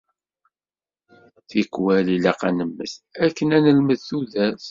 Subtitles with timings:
[1.49, 2.93] tikwal ilaq ad nemmet,
[3.25, 4.59] akken ad nelmed tudert.